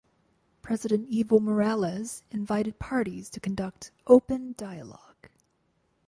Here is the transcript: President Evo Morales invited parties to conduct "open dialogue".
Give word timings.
President 0.63 1.07
Evo 1.11 1.39
Morales 1.39 2.23
invited 2.31 2.79
parties 2.79 3.29
to 3.29 3.39
conduct 3.39 3.91
"open 4.07 4.55
dialogue". 4.57 5.29